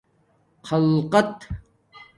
خَلقَت 0.63 1.49